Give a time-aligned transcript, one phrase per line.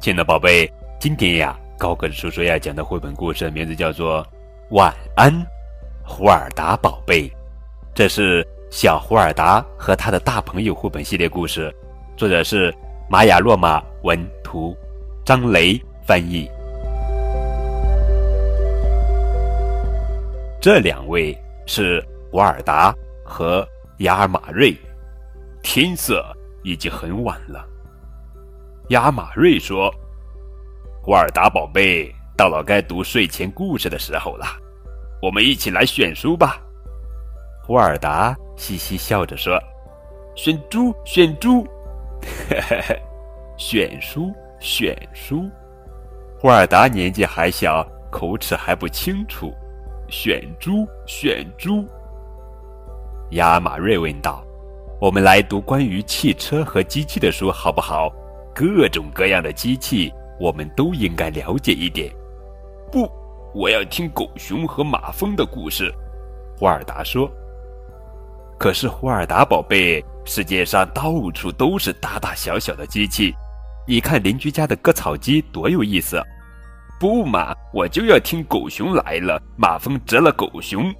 [0.00, 0.66] 亲爱的宝贝，
[0.98, 4.24] 今天呀，高个子叔叔要讲的绘本故事名字叫做
[4.70, 5.30] 《晚安，
[6.02, 7.28] 胡尔达宝贝》。
[7.94, 11.70] 这是小胡尔达和他的大朋友绘本系列故事，
[12.16, 12.74] 作者是
[13.10, 14.74] 玛雅·洛玛文图，
[15.22, 16.50] 张雷翻译。
[20.62, 22.90] 这两位是胡尔达
[23.22, 24.74] 和雅尔马瑞。
[25.62, 26.24] 天色
[26.62, 27.66] 已经很晚了。
[28.90, 29.88] 亚马瑞说
[31.00, 34.44] ：“胡尔达宝贝，到了该读睡前故事的时候了，
[35.22, 36.60] 我们一起来选书吧。”
[37.62, 39.56] 胡尔达嘻嘻笑着说
[40.34, 41.62] ：“选猪，选猪，
[42.50, 43.02] 嘿嘿嘿，
[43.56, 45.48] 选书，选书。”
[46.40, 49.54] 胡尔达年纪还小，口齿还不清楚。
[50.08, 51.86] 选猪，选猪。
[53.30, 54.44] 亚马瑞问道
[55.00, 58.12] ：“我们来读关于汽车和机器的书，好不好？
[58.54, 62.12] 各种各样的机器，我们都应该了解一点。”
[62.90, 63.10] 不，
[63.54, 65.92] 我要听狗熊和马蜂的故事。”
[66.58, 67.30] 胡尔达说。
[68.58, 73.34] “可是，胡尔达宝贝，世界上到处都是大大小小的机器，
[73.86, 76.22] 你看邻居家的割草机多有意思。”
[77.00, 80.92] 不嘛，我就要听狗熊来了，马蜂蛰了狗熊。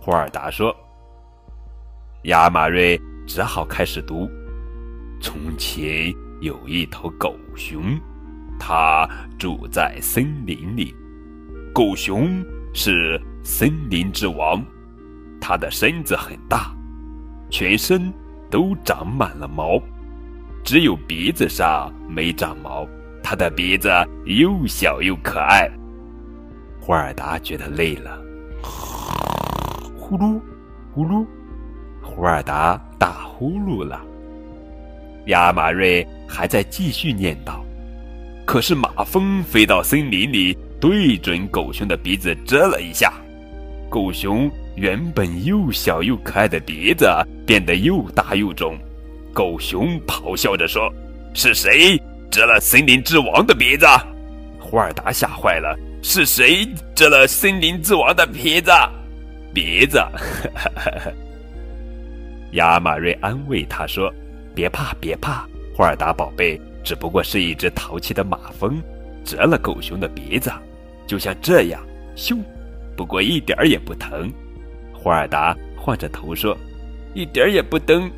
[0.00, 0.72] 霍尔达说
[2.24, 4.30] ：“亚马瑞只好开始读。
[5.20, 7.98] 从前有一头狗熊，
[8.58, 9.08] 它
[9.38, 10.94] 住在森林里。
[11.74, 14.64] 狗熊是森林之王，
[15.40, 16.74] 它的身子很大，
[17.50, 18.12] 全身
[18.50, 19.80] 都长满了毛，
[20.64, 22.86] 只有鼻子上没长毛。”
[23.20, 23.90] 它的鼻子
[24.24, 25.68] 又小又可爱。
[26.80, 28.18] 胡尔达觉得累了，
[28.62, 30.40] 呼噜，
[30.94, 31.26] 呼噜，
[32.00, 34.00] 胡尔达打呼噜了。
[35.28, 37.60] 亚马瑞还在继续念叨，
[38.44, 43.12] 可是马蜂飞到森林里，对准狗熊的鼻子蛰了一下。
[43.90, 47.06] 狗熊原本又小又可爱的鼻子
[47.46, 48.76] 变得又大又肿。
[49.34, 50.92] 狗熊咆哮着说
[51.34, 52.00] ：“是谁？”
[52.30, 53.86] 蛰了森林之王的鼻子，
[54.58, 55.74] 胡尔达吓坏了。
[56.02, 58.70] 是谁蛰了森林之王的鼻子？
[59.54, 59.98] 鼻子？
[62.52, 64.12] 亚马瑞安慰他说
[64.58, 68.82] ：“别怕，别怕，胡尔达宝贝，只不过是一只淘气的马蜂
[69.24, 70.50] 蛰了狗熊的鼻子，
[71.06, 71.80] 就像这样，
[72.16, 72.36] 咻！
[72.96, 74.28] 不过一点儿也不疼。”
[74.92, 76.58] 胡尔达晃着头说
[77.14, 78.10] ：“一点儿也不疼，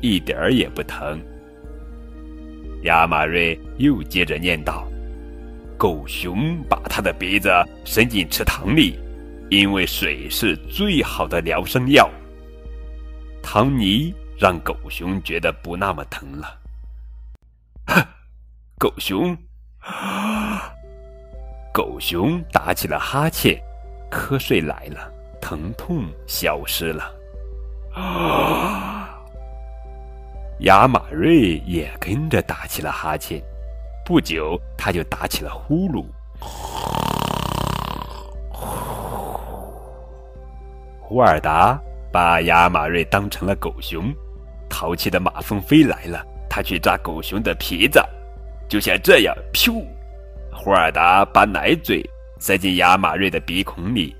[0.00, 1.20] 一点儿也不疼。”
[2.84, 4.86] 亚马瑞又接着念道
[5.76, 7.50] ：“狗熊把他的鼻子
[7.84, 8.96] 伸进池塘里，
[9.50, 12.08] 因为水是最好的疗伤药。
[13.42, 16.58] 唐尼让狗熊觉得不那么疼了。
[17.86, 18.04] ”哼，
[18.78, 19.36] 狗熊，
[21.72, 23.58] 狗熊打起了哈欠，
[24.10, 25.10] 瞌睡来了，
[25.40, 27.12] 疼痛消失了。
[27.94, 29.18] 啊！
[30.60, 33.42] 亚马瑞也跟着打起了哈欠，
[34.04, 36.04] 不久他就打起了呼噜。
[41.00, 41.80] 胡尔达
[42.12, 44.12] 把亚马瑞当成了狗熊，
[44.68, 48.00] 淘气的马蜂飞来了，他去抓狗熊的皮子，
[48.68, 49.84] 就像这样，噗！
[50.52, 52.02] 胡尔达把奶嘴
[52.38, 54.14] 塞进亚马瑞的鼻孔里，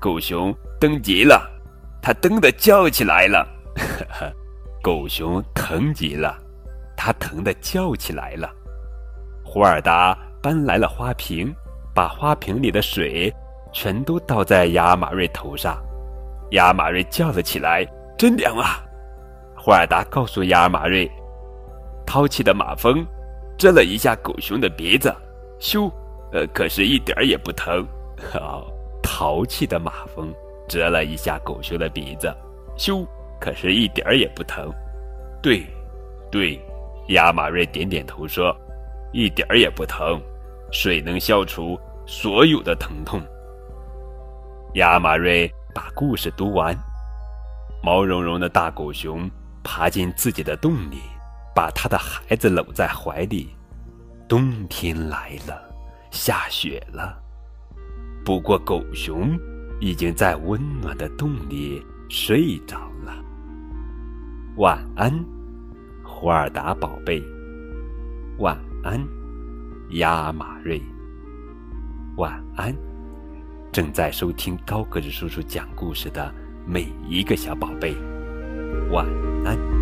[0.00, 1.50] 狗熊蹬极了，
[2.02, 3.46] 他蹬的叫起来了，
[3.76, 4.32] 呵呵。
[4.82, 6.38] 狗熊疼极了，
[6.94, 8.52] 它疼得叫起来了。
[9.42, 11.50] 胡尔达搬来了花瓶，
[11.94, 13.32] 把花瓶里的水
[13.72, 15.82] 全都倒在亚马瑞头上。
[16.50, 17.82] 亚马瑞叫了起来
[18.18, 18.83] ：“真凉啊！”
[19.64, 21.10] 胡尔达告诉亚尔马瑞
[22.04, 23.02] ：“淘气的马蜂
[23.56, 25.10] 蛰了一下狗熊的鼻子，
[25.58, 25.90] 咻，
[26.32, 27.82] 呃，可是一点儿也不疼。
[28.30, 28.66] 好，
[29.02, 30.30] 淘气的马蜂
[30.68, 32.30] 蛰了一下狗熊的鼻子，
[32.76, 33.06] 咻。”
[33.40, 34.70] 可是，一点儿也不疼。
[35.42, 35.64] 对，
[36.30, 36.60] 对，
[37.08, 38.54] 亚尔马瑞点点头说
[39.14, 40.20] ：“一点儿也不疼，
[40.72, 43.18] 水能消除所有的疼痛。”
[44.76, 46.76] 亚尔马瑞把故事读完，
[47.82, 49.26] 毛茸茸的大狗熊
[49.64, 51.00] 爬进自己的洞里，
[51.54, 53.48] 把他的孩子搂在怀里。
[54.28, 55.74] 冬天来了，
[56.10, 57.20] 下雪了。
[58.24, 59.38] 不过，狗熊
[59.80, 63.12] 已经在温暖的洞里睡着了。
[64.56, 65.12] 晚安，
[66.04, 67.22] 胡尔达宝贝。
[68.38, 69.04] 晚安，
[69.90, 70.80] 亚马瑞。
[72.16, 72.74] 晚安，
[73.72, 76.32] 正在收听高个子叔叔讲故事的
[76.66, 77.94] 每一个小宝贝。
[78.90, 79.06] 晚
[79.44, 79.73] 安。